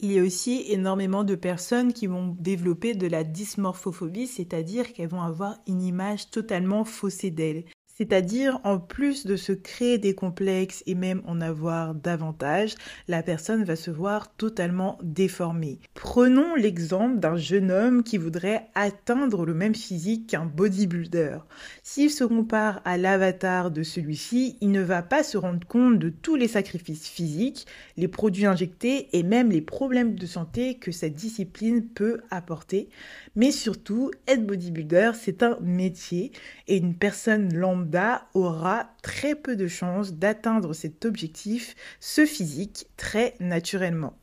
Il 0.00 0.10
y 0.10 0.18
a 0.18 0.22
aussi 0.22 0.64
énormément 0.68 1.22
de 1.22 1.36
personnes 1.36 1.92
qui 1.92 2.08
vont 2.08 2.36
développer 2.40 2.94
de 2.94 3.06
la 3.06 3.22
dysmorphophobie, 3.22 4.26
c'est-à-dire 4.26 4.92
qu'elles 4.92 5.08
vont 5.08 5.22
avoir 5.22 5.58
une 5.68 5.82
image 5.82 6.28
totalement 6.30 6.84
faussée 6.84 7.30
d'elles. 7.30 7.64
C'est-à-dire, 8.02 8.58
en 8.64 8.80
plus 8.80 9.26
de 9.26 9.36
se 9.36 9.52
créer 9.52 9.96
des 9.96 10.16
complexes 10.16 10.82
et 10.86 10.96
même 10.96 11.22
en 11.24 11.40
avoir 11.40 11.94
davantage, 11.94 12.74
la 13.06 13.22
personne 13.22 13.62
va 13.62 13.76
se 13.76 13.92
voir 13.92 14.34
totalement 14.34 14.98
déformée. 15.04 15.78
Prenons 15.94 16.56
l'exemple 16.56 17.20
d'un 17.20 17.36
jeune 17.36 17.70
homme 17.70 18.02
qui 18.02 18.18
voudrait 18.18 18.66
atteindre 18.74 19.46
le 19.46 19.54
même 19.54 19.76
physique 19.76 20.30
qu'un 20.30 20.46
bodybuilder. 20.46 21.38
S'il 21.84 22.10
se 22.10 22.24
compare 22.24 22.82
à 22.84 22.98
l'avatar 22.98 23.70
de 23.70 23.84
celui-ci, 23.84 24.56
il 24.60 24.72
ne 24.72 24.82
va 24.82 25.02
pas 25.02 25.22
se 25.22 25.38
rendre 25.38 25.64
compte 25.68 26.00
de 26.00 26.08
tous 26.08 26.34
les 26.34 26.48
sacrifices 26.48 27.06
physiques, 27.06 27.68
les 27.96 28.08
produits 28.08 28.46
injectés 28.46 29.16
et 29.16 29.22
même 29.22 29.52
les 29.52 29.62
problèmes 29.62 30.16
de 30.16 30.26
santé 30.26 30.74
que 30.74 30.90
cette 30.90 31.14
discipline 31.14 31.86
peut 31.86 32.20
apporter. 32.32 32.88
Mais 33.36 33.52
surtout, 33.52 34.10
être 34.26 34.44
bodybuilder, 34.44 35.12
c'est 35.14 35.44
un 35.44 35.56
métier 35.60 36.32
et 36.66 36.78
une 36.78 36.96
personne 36.96 37.54
lambda 37.54 37.91
aura 38.34 38.90
très 39.02 39.34
peu 39.34 39.56
de 39.56 39.68
chances 39.68 40.12
d'atteindre 40.12 40.72
cet 40.72 41.04
objectif, 41.04 41.74
ce 42.00 42.26
physique, 42.26 42.86
très 42.96 43.34
naturellement. 43.40 44.18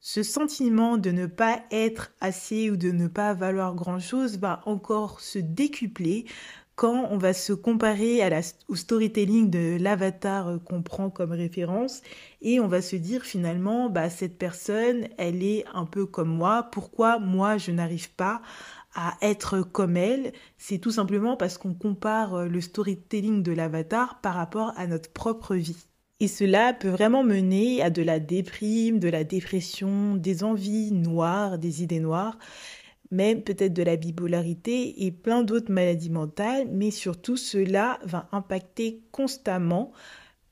Ce 0.00 0.22
sentiment 0.22 0.98
de 0.98 1.10
ne 1.10 1.26
pas 1.26 1.62
être 1.70 2.12
assez 2.20 2.70
ou 2.70 2.76
de 2.76 2.92
ne 2.92 3.08
pas 3.08 3.34
valoir 3.34 3.74
grand-chose 3.74 4.38
va 4.38 4.62
encore 4.64 5.20
se 5.20 5.38
décupler 5.38 6.26
quand 6.76 7.08
on 7.10 7.16
va 7.16 7.32
se 7.32 7.54
comparer 7.54 8.22
à 8.22 8.28
la, 8.28 8.42
au 8.68 8.76
storytelling 8.76 9.48
de 9.48 9.78
l'avatar 9.80 10.48
euh, 10.48 10.58
qu'on 10.58 10.82
prend 10.82 11.08
comme 11.08 11.32
référence 11.32 12.02
et 12.42 12.60
on 12.60 12.68
va 12.68 12.82
se 12.82 12.96
dire 12.96 13.22
finalement 13.22 13.88
bah 13.88 14.10
cette 14.10 14.36
personne 14.36 15.08
elle 15.16 15.42
est 15.42 15.64
un 15.72 15.86
peu 15.86 16.04
comme 16.04 16.28
moi 16.28 16.68
pourquoi 16.70 17.18
moi 17.18 17.56
je 17.56 17.70
n'arrive 17.70 18.10
pas 18.12 18.42
à 18.96 19.16
être 19.22 19.60
comme 19.60 19.96
elle 19.96 20.32
c'est 20.58 20.78
tout 20.78 20.90
simplement 20.90 21.36
parce 21.36 21.58
qu'on 21.58 21.74
compare 21.74 22.34
euh, 22.34 22.46
le 22.46 22.60
storytelling 22.60 23.42
de 23.42 23.52
l'avatar 23.52 24.20
par 24.20 24.34
rapport 24.34 24.72
à 24.76 24.86
notre 24.86 25.12
propre 25.12 25.54
vie 25.54 25.86
et 26.18 26.28
cela 26.28 26.72
peut 26.72 26.88
vraiment 26.88 27.22
mener 27.22 27.82
à 27.82 27.90
de 27.90 28.00
la 28.00 28.18
déprime, 28.20 28.98
de 28.98 29.08
la 29.10 29.22
dépression, 29.22 30.16
des 30.16 30.44
envies 30.44 30.90
noires, 30.90 31.58
des 31.58 31.82
idées 31.82 32.00
noires 32.00 32.38
même 33.10 33.42
peut-être 33.42 33.72
de 33.72 33.82
la 33.82 33.96
bipolarité 33.96 35.04
et 35.04 35.12
plein 35.12 35.42
d'autres 35.42 35.72
maladies 35.72 36.10
mentales, 36.10 36.68
mais 36.70 36.90
surtout 36.90 37.36
cela 37.36 37.98
va 38.04 38.28
impacter 38.32 39.02
constamment. 39.12 39.92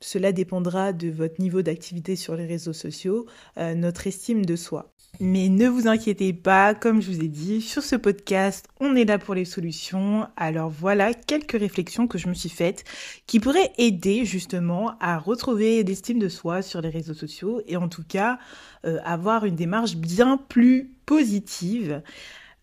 Cela 0.00 0.32
dépendra 0.32 0.92
de 0.92 1.08
votre 1.08 1.40
niveau 1.40 1.62
d'activité 1.62 2.16
sur 2.16 2.36
les 2.36 2.46
réseaux 2.46 2.72
sociaux, 2.72 3.26
euh, 3.58 3.74
notre 3.74 4.06
estime 4.06 4.44
de 4.44 4.56
soi. 4.56 4.93
Mais 5.20 5.48
ne 5.48 5.68
vous 5.68 5.86
inquiétez 5.86 6.32
pas, 6.32 6.74
comme 6.74 7.00
je 7.00 7.12
vous 7.12 7.20
ai 7.20 7.28
dit, 7.28 7.60
sur 7.60 7.82
ce 7.82 7.94
podcast, 7.94 8.66
on 8.80 8.96
est 8.96 9.04
là 9.04 9.18
pour 9.18 9.34
les 9.34 9.44
solutions. 9.44 10.26
Alors 10.36 10.70
voilà 10.70 11.14
quelques 11.14 11.58
réflexions 11.58 12.08
que 12.08 12.18
je 12.18 12.28
me 12.28 12.34
suis 12.34 12.48
faites 12.48 12.84
qui 13.26 13.38
pourraient 13.38 13.72
aider 13.78 14.24
justement 14.24 14.96
à 14.98 15.18
retrouver 15.18 15.84
l'estime 15.84 16.18
de 16.18 16.28
soi 16.28 16.62
sur 16.62 16.80
les 16.80 16.88
réseaux 16.88 17.14
sociaux 17.14 17.62
et 17.68 17.76
en 17.76 17.88
tout 17.88 18.02
cas 18.06 18.38
euh, 18.84 18.98
avoir 19.04 19.44
une 19.44 19.54
démarche 19.54 19.96
bien 19.96 20.36
plus 20.36 20.90
positive. 21.06 22.02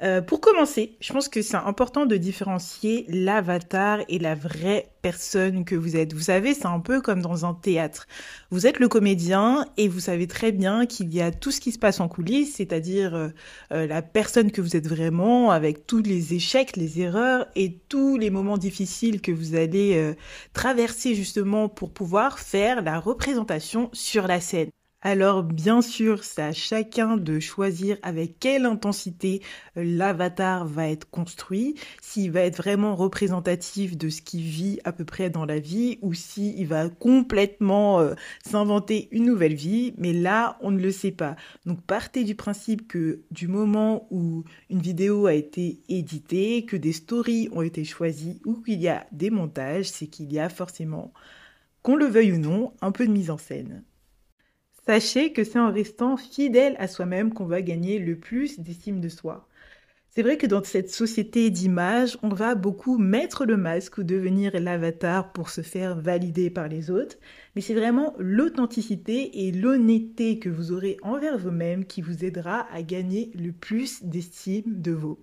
Euh, 0.03 0.19
pour 0.19 0.41
commencer, 0.41 0.97
je 0.99 1.13
pense 1.13 1.29
que 1.29 1.43
c'est 1.43 1.57
important 1.57 2.07
de 2.07 2.17
différencier 2.17 3.05
l'avatar 3.07 3.99
et 4.09 4.17
la 4.17 4.33
vraie 4.33 4.89
personne 5.03 5.63
que 5.63 5.75
vous 5.75 5.95
êtes. 5.95 6.13
Vous 6.13 6.21
savez, 6.21 6.55
c'est 6.55 6.65
un 6.65 6.79
peu 6.79 7.01
comme 7.01 7.21
dans 7.21 7.45
un 7.45 7.53
théâtre. 7.53 8.07
Vous 8.49 8.65
êtes 8.65 8.79
le 8.79 8.87
comédien 8.87 9.67
et 9.77 9.87
vous 9.87 9.99
savez 9.99 10.25
très 10.25 10.51
bien 10.51 10.87
qu'il 10.87 11.13
y 11.13 11.21
a 11.21 11.31
tout 11.31 11.51
ce 11.51 11.61
qui 11.61 11.71
se 11.71 11.77
passe 11.77 11.99
en 11.99 12.07
coulisses, 12.07 12.55
c'est-à-dire 12.55 13.13
euh, 13.13 13.27
euh, 13.73 13.85
la 13.85 14.01
personne 14.01 14.51
que 14.51 14.61
vous 14.61 14.75
êtes 14.75 14.87
vraiment, 14.87 15.51
avec 15.51 15.85
tous 15.85 16.01
les 16.01 16.33
échecs, 16.33 16.77
les 16.77 16.99
erreurs 16.99 17.45
et 17.55 17.77
tous 17.87 18.17
les 18.17 18.31
moments 18.31 18.57
difficiles 18.57 19.21
que 19.21 19.31
vous 19.31 19.53
allez 19.55 20.15
traverser 20.53 21.13
justement 21.15 21.69
pour 21.69 21.91
pouvoir 21.91 22.39
faire 22.39 22.81
la 22.81 22.99
représentation 22.99 23.89
sur 23.93 24.27
la 24.27 24.39
scène. 24.41 24.71
Alors 25.03 25.41
bien 25.41 25.81
sûr, 25.81 26.23
c'est 26.23 26.43
à 26.43 26.51
chacun 26.51 27.17
de 27.17 27.39
choisir 27.39 27.97
avec 28.03 28.37
quelle 28.37 28.65
intensité 28.65 29.41
euh, 29.75 29.83
l'avatar 29.83 30.67
va 30.67 30.89
être 30.89 31.09
construit, 31.09 31.73
s'il 32.01 32.29
va 32.31 32.41
être 32.41 32.57
vraiment 32.57 32.95
représentatif 32.95 33.97
de 33.97 34.09
ce 34.09 34.21
qu'il 34.21 34.43
vit 34.43 34.79
à 34.83 34.91
peu 34.91 35.03
près 35.03 35.31
dans 35.31 35.45
la 35.45 35.57
vie 35.59 35.97
ou 36.03 36.13
s'il 36.13 36.67
va 36.67 36.87
complètement 36.89 37.99
euh, 37.99 38.13
s'inventer 38.45 39.07
une 39.11 39.25
nouvelle 39.25 39.55
vie, 39.55 39.95
mais 39.97 40.13
là, 40.13 40.59
on 40.61 40.69
ne 40.69 40.79
le 40.79 40.91
sait 40.91 41.11
pas. 41.11 41.35
Donc 41.65 41.81
partez 41.81 42.23
du 42.23 42.35
principe 42.35 42.87
que 42.87 43.23
du 43.31 43.47
moment 43.47 44.07
où 44.11 44.43
une 44.69 44.81
vidéo 44.81 45.25
a 45.25 45.33
été 45.33 45.81
éditée, 45.89 46.65
que 46.65 46.77
des 46.77 46.93
stories 46.93 47.49
ont 47.53 47.63
été 47.63 47.83
choisies 47.85 48.39
ou 48.45 48.61
qu'il 48.61 48.79
y 48.79 48.87
a 48.87 49.07
des 49.11 49.31
montages, 49.31 49.89
c'est 49.89 50.07
qu'il 50.07 50.31
y 50.31 50.37
a 50.37 50.47
forcément, 50.49 51.11
qu'on 51.81 51.95
le 51.95 52.05
veuille 52.05 52.33
ou 52.33 52.37
non, 52.37 52.73
un 52.81 52.91
peu 52.91 53.07
de 53.07 53.11
mise 53.11 53.31
en 53.31 53.39
scène. 53.39 53.83
Sachez 54.85 55.33
que 55.33 55.43
c'est 55.43 55.57
en 55.59 55.71
restant 55.71 56.17
fidèle 56.17 56.75
à 56.77 56.87
soi-même 56.87 57.33
qu'on 57.33 57.45
va 57.45 57.63
gagner 57.63 57.97
le 57.97 58.19
plus 58.19 58.59
d'estime 58.59 58.99
de 59.01 59.09
soi. 59.09 59.47
C'est 60.09 60.23
vrai 60.23 60.37
que 60.37 60.47
dans 60.47 60.63
cette 60.63 60.91
société 60.91 61.49
d'image, 61.49 62.17
on 62.23 62.29
va 62.29 62.55
beaucoup 62.55 62.97
mettre 62.99 63.45
le 63.45 63.57
masque 63.57 63.97
ou 63.99 64.03
devenir 64.03 64.51
l'avatar 64.59 65.33
pour 65.33 65.49
se 65.49 65.61
faire 65.61 65.99
valider 65.99 66.49
par 66.51 66.67
les 66.67 66.91
autres, 66.91 67.17
mais 67.55 67.61
c'est 67.61 67.73
vraiment 67.73 68.13
l'authenticité 68.19 69.47
et 69.47 69.51
l'honnêteté 69.51 70.39
que 70.39 70.49
vous 70.49 70.71
aurez 70.73 70.97
envers 71.01 71.37
vous-même 71.37 71.85
qui 71.85 72.01
vous 72.01 72.25
aidera 72.25 72.67
à 72.71 72.83
gagner 72.83 73.31
le 73.35 73.53
plus 73.53 74.03
d'estime 74.03 74.81
de 74.81 74.91
vous. 74.91 75.19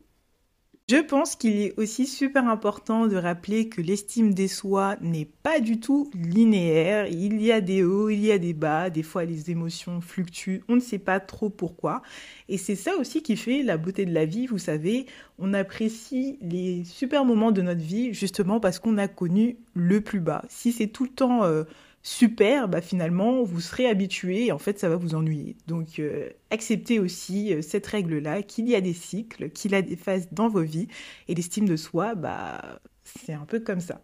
Je 0.91 0.97
pense 0.97 1.37
qu'il 1.37 1.61
est 1.61 1.75
aussi 1.79 2.07
super 2.07 2.49
important 2.49 3.07
de 3.09 3.17
rappeler 3.17 3.69
que 3.69 3.83
l'estime 3.83 4.33
des 4.33 4.49
soi 4.49 4.97
n'est 5.03 5.29
pas 5.43 5.61
du 5.61 5.81
tout 5.81 6.11
linéaire. 6.15 7.07
Il 7.09 7.43
y 7.43 7.53
a 7.53 7.61
des 7.61 7.85
hauts, 7.85 8.09
il 8.09 8.25
y 8.25 8.33
a 8.33 8.39
des 8.39 8.55
bas, 8.55 8.89
des 8.89 9.03
fois 9.03 9.27
les 9.27 9.51
émotions 9.51 10.01
fluctuent, 10.01 10.63
on 10.67 10.77
ne 10.77 10.81
sait 10.81 10.99
pas 10.99 11.21
trop 11.21 11.51
pourquoi. 11.51 12.01
Et 12.49 12.57
c'est 12.57 12.75
ça 12.75 12.97
aussi 12.97 13.23
qui 13.23 13.37
fait 13.37 13.63
la 13.63 13.77
beauté 13.77 14.07
de 14.07 14.15
la 14.15 14.25
vie, 14.25 14.47
vous 14.47 14.57
savez, 14.57 15.05
on 15.39 15.53
apprécie 15.53 16.39
les 16.41 16.85
super 16.87 17.27
moments 17.27 17.53
de 17.53 17.61
notre 17.61 17.83
vie 17.83 18.15
justement 18.15 18.59
parce 18.59 18.79
qu'on 18.79 18.97
a 18.97 19.09
connu 19.09 19.59
le 19.75 20.01
plus 20.01 20.21
bas. 20.21 20.43
Si 20.49 20.73
c'est 20.73 20.87
tout 20.87 21.05
le 21.05 21.11
temps... 21.11 21.45
Euh, 21.45 21.65
super, 22.03 22.69
bah 22.69 22.81
finalement, 22.81 23.43
vous 23.43 23.61
serez 23.61 23.87
habitué 23.87 24.47
et 24.47 24.53
en 24.53 24.59
fait, 24.59 24.79
ça 24.79 24.89
va 24.89 24.97
vous 24.97 25.15
ennuyer. 25.15 25.57
Donc, 25.67 25.99
euh, 25.99 26.31
acceptez 26.51 26.99
aussi 26.99 27.53
euh, 27.53 27.63
cette 27.63 27.87
règle-là, 27.87 28.43
qu'il 28.43 28.69
y 28.69 28.75
a 28.75 28.81
des 28.81 28.95
cycles, 28.95 29.51
qu'il 29.51 29.73
y 29.73 29.75
a 29.75 29.83
des 29.83 29.97
phases 29.97 30.29
dans 30.33 30.49
vos 30.49 30.63
vies 30.63 30.89
et 31.29 31.35
l'estime 31.35 31.69
de 31.69 31.77
soi, 31.77 32.15
bah, 32.15 32.81
c'est 33.05 33.35
un 33.35 33.47
peu 33.47 33.61
comme 33.61 33.81
ça. 33.81 34.03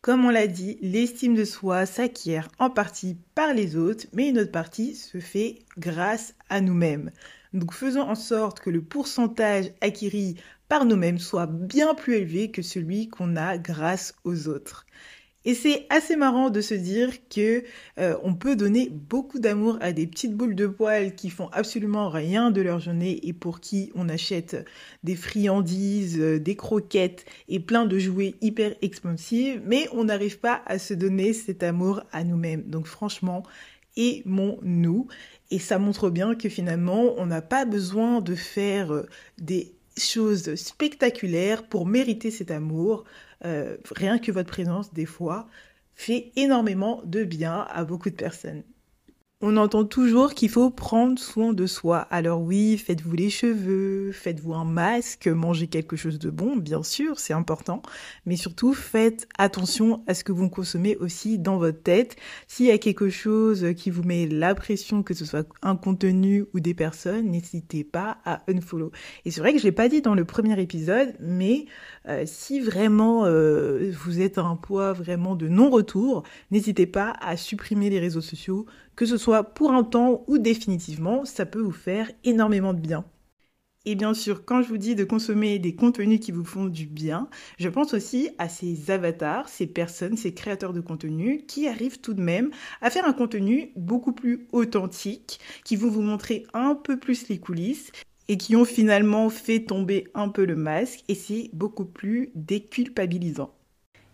Comme 0.00 0.24
on 0.24 0.30
l'a 0.30 0.46
dit, 0.46 0.78
l'estime 0.80 1.34
de 1.34 1.44
soi 1.44 1.84
s'acquiert 1.84 2.48
en 2.58 2.70
partie 2.70 3.18
par 3.34 3.52
les 3.52 3.76
autres, 3.76 4.06
mais 4.12 4.28
une 4.28 4.38
autre 4.38 4.52
partie 4.52 4.94
se 4.94 5.18
fait 5.18 5.58
grâce 5.76 6.34
à 6.48 6.60
nous-mêmes. 6.60 7.10
Donc 7.52 7.72
faisons 7.72 8.02
en 8.02 8.14
sorte 8.14 8.60
que 8.60 8.70
le 8.70 8.82
pourcentage 8.82 9.72
acquis 9.80 10.36
par 10.68 10.84
nous-mêmes 10.84 11.18
soit 11.18 11.46
bien 11.46 11.94
plus 11.94 12.14
élevé 12.14 12.50
que 12.50 12.62
celui 12.62 13.08
qu'on 13.08 13.36
a 13.36 13.58
grâce 13.58 14.14
aux 14.24 14.48
autres. 14.48 14.86
Et 15.48 15.54
c'est 15.54 15.86
assez 15.88 16.14
marrant 16.14 16.50
de 16.50 16.60
se 16.60 16.74
dire 16.74 17.10
que 17.30 17.64
euh, 17.98 18.18
on 18.22 18.34
peut 18.34 18.54
donner 18.54 18.90
beaucoup 18.90 19.38
d'amour 19.38 19.78
à 19.80 19.92
des 19.92 20.06
petites 20.06 20.34
boules 20.34 20.54
de 20.54 20.66
poils 20.66 21.14
qui 21.14 21.30
font 21.30 21.48
absolument 21.52 22.10
rien 22.10 22.50
de 22.50 22.60
leur 22.60 22.80
journée 22.80 23.18
et 23.26 23.32
pour 23.32 23.60
qui 23.60 23.90
on 23.94 24.10
achète 24.10 24.62
des 25.04 25.16
friandises, 25.16 26.20
euh, 26.20 26.38
des 26.38 26.54
croquettes 26.54 27.24
et 27.48 27.60
plein 27.60 27.86
de 27.86 27.98
jouets 27.98 28.34
hyper 28.42 28.74
expansifs, 28.82 29.58
mais 29.64 29.88
on 29.92 30.04
n'arrive 30.04 30.38
pas 30.38 30.60
à 30.66 30.78
se 30.78 30.92
donner 30.92 31.32
cet 31.32 31.62
amour 31.62 32.02
à 32.12 32.24
nous-mêmes. 32.24 32.64
Donc 32.64 32.86
franchement, 32.86 33.42
aimons-nous. 33.96 35.06
Et 35.50 35.58
ça 35.58 35.78
montre 35.78 36.10
bien 36.10 36.34
que 36.34 36.50
finalement, 36.50 37.14
on 37.16 37.24
n'a 37.24 37.40
pas 37.40 37.64
besoin 37.64 38.20
de 38.20 38.34
faire 38.34 38.92
euh, 38.92 39.06
des 39.38 39.77
choses 39.98 40.54
spectaculaires 40.56 41.66
pour 41.68 41.86
mériter 41.86 42.30
cet 42.30 42.50
amour. 42.50 43.04
Euh, 43.44 43.76
rien 43.94 44.18
que 44.18 44.32
votre 44.32 44.50
présence, 44.50 44.92
des 44.92 45.06
fois, 45.06 45.48
fait 45.94 46.32
énormément 46.36 47.02
de 47.04 47.24
bien 47.24 47.66
à 47.70 47.84
beaucoup 47.84 48.10
de 48.10 48.16
personnes. 48.16 48.62
On 49.40 49.56
entend 49.56 49.84
toujours 49.84 50.34
qu'il 50.34 50.48
faut 50.48 50.68
prendre 50.68 51.16
soin 51.16 51.52
de 51.52 51.64
soi. 51.64 51.98
Alors 52.10 52.42
oui, 52.42 52.76
faites-vous 52.76 53.14
les 53.14 53.30
cheveux, 53.30 54.10
faites-vous 54.10 54.52
un 54.52 54.64
masque, 54.64 55.28
mangez 55.28 55.68
quelque 55.68 55.94
chose 55.94 56.18
de 56.18 56.28
bon, 56.28 56.56
bien 56.56 56.82
sûr, 56.82 57.20
c'est 57.20 57.34
important. 57.34 57.80
Mais 58.26 58.34
surtout, 58.34 58.74
faites 58.74 59.28
attention 59.38 60.02
à 60.08 60.14
ce 60.14 60.24
que 60.24 60.32
vous 60.32 60.48
consommez 60.48 60.96
aussi 60.96 61.38
dans 61.38 61.56
votre 61.56 61.80
tête. 61.80 62.16
S'il 62.48 62.66
y 62.66 62.72
a 62.72 62.78
quelque 62.78 63.10
chose 63.10 63.64
qui 63.76 63.90
vous 63.90 64.02
met 64.02 64.26
la 64.26 64.56
pression, 64.56 65.04
que 65.04 65.14
ce 65.14 65.24
soit 65.24 65.46
un 65.62 65.76
contenu 65.76 66.46
ou 66.52 66.58
des 66.58 66.74
personnes, 66.74 67.30
n'hésitez 67.30 67.84
pas 67.84 68.18
à 68.24 68.42
unfollow. 68.48 68.90
Et 69.24 69.30
c'est 69.30 69.40
vrai 69.40 69.52
que 69.52 69.60
je 69.60 69.64
l'ai 69.64 69.70
pas 69.70 69.88
dit 69.88 70.02
dans 70.02 70.16
le 70.16 70.24
premier 70.24 70.60
épisode, 70.60 71.14
mais 71.20 71.66
euh, 72.08 72.24
si 72.26 72.58
vraiment 72.58 73.24
euh, 73.24 73.92
vous 74.02 74.20
êtes 74.20 74.36
à 74.38 74.42
un 74.42 74.56
poids 74.56 74.92
vraiment 74.92 75.36
de 75.36 75.46
non-retour, 75.46 76.24
n'hésitez 76.50 76.88
pas 76.88 77.14
à 77.20 77.36
supprimer 77.36 77.88
les 77.88 78.00
réseaux 78.00 78.20
sociaux 78.20 78.66
que 78.98 79.06
ce 79.06 79.16
soit 79.16 79.44
pour 79.44 79.70
un 79.70 79.84
temps 79.84 80.24
ou 80.26 80.38
définitivement, 80.38 81.24
ça 81.24 81.46
peut 81.46 81.60
vous 81.60 81.70
faire 81.70 82.10
énormément 82.24 82.74
de 82.74 82.80
bien. 82.80 83.04
Et 83.84 83.94
bien 83.94 84.12
sûr, 84.12 84.44
quand 84.44 84.60
je 84.60 84.68
vous 84.68 84.76
dis 84.76 84.96
de 84.96 85.04
consommer 85.04 85.60
des 85.60 85.76
contenus 85.76 86.18
qui 86.18 86.32
vous 86.32 86.44
font 86.44 86.66
du 86.66 86.86
bien, 86.86 87.28
je 87.60 87.68
pense 87.68 87.94
aussi 87.94 88.30
à 88.38 88.48
ces 88.48 88.90
avatars, 88.90 89.48
ces 89.48 89.68
personnes, 89.68 90.16
ces 90.16 90.34
créateurs 90.34 90.72
de 90.72 90.80
contenu 90.80 91.46
qui 91.46 91.68
arrivent 91.68 92.00
tout 92.00 92.12
de 92.12 92.20
même 92.20 92.50
à 92.80 92.90
faire 92.90 93.06
un 93.06 93.12
contenu 93.12 93.70
beaucoup 93.76 94.12
plus 94.12 94.48
authentique, 94.50 95.38
qui 95.64 95.76
vont 95.76 95.90
vous 95.90 96.02
montrer 96.02 96.44
un 96.52 96.74
peu 96.74 96.98
plus 96.98 97.28
les 97.28 97.38
coulisses 97.38 97.92
et 98.26 98.36
qui 98.36 98.56
ont 98.56 98.64
finalement 98.64 99.30
fait 99.30 99.60
tomber 99.60 100.08
un 100.14 100.28
peu 100.28 100.44
le 100.44 100.56
masque 100.56 101.04
et 101.06 101.14
c'est 101.14 101.50
beaucoup 101.52 101.86
plus 101.86 102.32
déculpabilisant. 102.34 103.57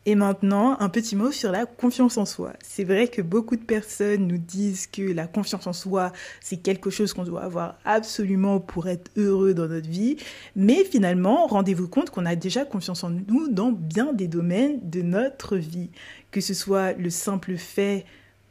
Et 0.06 0.16
maintenant, 0.16 0.76
un 0.80 0.90
petit 0.90 1.16
mot 1.16 1.32
sur 1.32 1.50
la 1.50 1.64
confiance 1.64 2.18
en 2.18 2.26
soi. 2.26 2.52
C'est 2.62 2.84
vrai 2.84 3.08
que 3.08 3.23
beaucoup 3.23 3.56
de 3.56 3.64
personnes 3.64 4.26
nous 4.26 4.37
disent 4.37 4.87
que 4.87 5.00
la 5.00 5.26
confiance 5.26 5.66
en 5.66 5.73
soi, 5.73 6.12
c'est 6.42 6.58
quelque 6.58 6.90
chose 6.90 7.14
qu'on 7.14 7.25
doit 7.25 7.42
avoir 7.42 7.78
absolument 7.87 8.61
pour 8.61 8.87
être 8.87 9.11
heureux 9.16 9.54
dans 9.54 9.66
notre 9.66 9.88
vie. 9.88 10.16
Mais 10.56 10.84
finalement, 10.84 11.46
rendez-vous 11.46 11.88
compte 11.88 12.11
qu'on 12.11 12.26
a 12.26 12.37
déjà 12.37 12.66
confiance 12.66 13.02
en 13.02 13.11
nous 13.11 13.49
dans 13.49 13.73
bien 13.73 14.12
des 14.12 14.28
domaines 14.28 14.78
de 14.82 15.00
notre 15.00 15.56
vie. 15.56 15.90
Que 16.30 16.42
ce 16.42 16.52
soit 16.52 16.92
le 16.92 17.08
simple 17.08 17.56
fait 17.56 18.04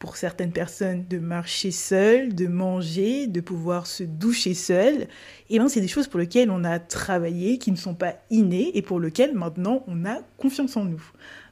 pour 0.03 0.17
certaines 0.17 0.51
personnes 0.51 1.05
de 1.09 1.17
marcher 1.17 1.71
seul, 1.71 2.35
de 2.35 2.47
manger, 2.47 3.25
de 3.27 3.39
pouvoir 3.39 3.87
se 3.87 4.03
doucher 4.03 4.53
seul, 4.53 5.03
et 5.03 5.07
eh 5.51 5.59
bien 5.59 5.69
c'est 5.69 5.79
des 5.79 5.87
choses 5.87 6.09
pour 6.09 6.19
lesquelles 6.19 6.51
on 6.51 6.65
a 6.65 6.77
travaillé, 6.77 7.57
qui 7.57 7.71
ne 7.71 7.77
sont 7.77 7.95
pas 7.95 8.15
innées 8.29 8.77
et 8.77 8.81
pour 8.81 8.99
lesquelles 8.99 9.33
maintenant 9.33 9.81
on 9.87 10.03
a 10.03 10.17
confiance 10.37 10.75
en 10.75 10.83
nous. 10.83 11.01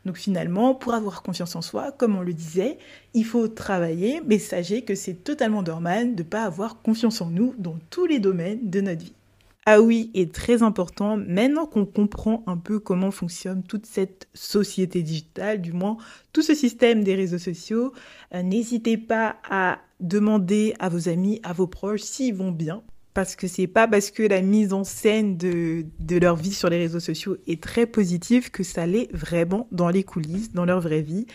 Donc 0.06 0.18
finalement, 0.18 0.74
pour 0.74 0.94
avoir 0.94 1.22
confiance 1.22 1.56
en 1.56 1.62
soi, 1.62 1.92
comme 1.92 2.16
on 2.16 2.22
le 2.22 2.34
disait, 2.34 2.78
il 3.14 3.26
faut 3.26 3.48
travailler, 3.48 4.22
mais 4.26 4.40
sachez 4.40 4.82
que 4.84 4.96
c'est 4.96 5.24
totalement 5.24 5.62
normal 5.62 6.16
de 6.16 6.24
ne 6.24 6.28
pas 6.28 6.44
avoir 6.44 6.82
confiance 6.82 7.22
en 7.22 7.30
nous 7.30 7.54
dans 7.58 7.78
tous 7.90 8.06
les 8.06 8.20
domaines 8.20 8.70
de 8.70 8.82
notre 8.82 9.04
vie. 9.04 9.14
Ah 9.68 9.80
oui, 9.80 10.10
et 10.16 10.28
très 10.28 10.64
important, 10.64 11.18
maintenant 11.18 11.68
qu'on 11.68 11.86
comprend 11.86 12.44
un 12.48 12.58
peu 12.58 12.80
comment 12.80 13.12
fonctionne 13.12 13.62
toute 13.62 13.86
cette 13.86 14.28
société 14.34 15.04
digitale, 15.04 15.62
du 15.62 15.72
moins 15.72 15.98
tout 16.34 16.42
ce 16.42 16.56
système 16.56 17.04
des 17.04 17.14
réseaux 17.14 17.38
sociaux, 17.38 17.94
euh, 18.34 18.42
n'hésitez 18.42 18.98
pas 18.98 19.36
à 19.48 19.78
demander 20.00 20.74
à 20.80 20.90
vos 20.90 21.10
amis, 21.10 21.40
à 21.44 21.54
vos 21.54 21.68
proches 21.68 22.02
s'ils 22.02 22.34
vont 22.34 22.52
bien. 22.52 22.82
Parce 23.14 23.36
que 23.36 23.48
c'est 23.48 23.68
pas 23.68 23.88
parce 23.88 24.10
que 24.10 24.24
la 24.24 24.42
mise 24.42 24.72
en 24.72 24.84
scène 24.86 25.36
de, 25.36 25.86
de 26.00 26.18
leur 26.18 26.38
vie 26.38 26.54
sur 26.54 26.70
les 26.70 26.78
réseaux 26.78 27.02
sociaux 27.02 27.38
est 27.46 27.62
très 27.62 27.86
positive 27.86 28.52
que 28.52 28.64
ça 28.64 28.86
l'est 28.86 29.10
vraiment 29.14 29.68
dans 29.72 29.90
les 29.90 30.04
coulisses, 30.04 30.54
dans 30.54 30.66
leur 30.66 30.80
vraie 30.80 31.02
vie. 31.02 31.26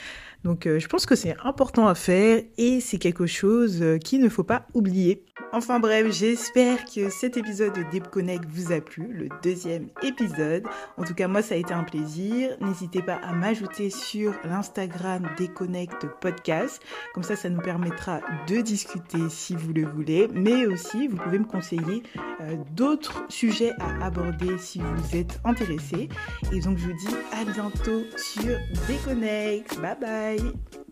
Donc 0.44 0.66
euh, 0.66 0.78
je 0.78 0.86
pense 0.86 1.06
que 1.06 1.16
c'est 1.16 1.34
important 1.44 1.88
à 1.88 1.94
faire 1.94 2.40
et 2.56 2.80
c'est 2.80 2.98
quelque 2.98 3.26
chose 3.26 3.82
euh, 3.82 3.98
qu'il 3.98 4.20
ne 4.20 4.28
faut 4.28 4.44
pas 4.44 4.66
oublier. 4.74 5.24
Enfin 5.52 5.80
bref, 5.80 6.12
j'espère 6.12 6.84
que 6.84 7.08
cet 7.08 7.36
épisode 7.36 7.74
de 7.74 7.82
Deep 7.90 8.06
vous 8.48 8.72
a 8.72 8.80
plu, 8.80 9.12
le 9.12 9.28
deuxième 9.42 9.88
épisode. 10.02 10.64
En 10.96 11.04
tout 11.04 11.14
cas, 11.14 11.28
moi, 11.28 11.42
ça 11.42 11.54
a 11.54 11.58
été 11.58 11.72
un 11.72 11.84
plaisir. 11.84 12.56
N'hésitez 12.60 13.02
pas 13.02 13.16
à 13.16 13.32
m'ajouter 13.32 13.90
sur 13.90 14.34
l'Instagram 14.44 15.28
Déconnect 15.36 16.06
Podcast. 16.20 16.82
Comme 17.14 17.22
ça, 17.22 17.36
ça 17.36 17.48
nous 17.48 17.60
permettra 17.60 18.20
de 18.46 18.60
discuter 18.60 19.28
si 19.28 19.54
vous 19.54 19.72
le 19.72 19.86
voulez. 19.86 20.28
Mais 20.32 20.66
aussi, 20.66 21.08
vous 21.08 21.16
pouvez 21.16 21.38
me 21.38 21.44
conseiller 21.44 22.02
euh, 22.40 22.56
d'autres 22.72 23.24
sujets 23.28 23.72
à 23.78 24.06
aborder 24.06 24.58
si 24.58 24.80
vous 24.80 25.16
êtes 25.16 25.40
intéressé. 25.44 26.08
Et 26.52 26.60
donc, 26.60 26.78
je 26.78 26.86
vous 26.86 26.96
dis 26.96 27.16
à 27.32 27.44
bientôt 27.44 28.02
sur 28.16 28.56
Déconnect. 28.88 29.78
Bye 29.80 29.96
bye 30.00 30.85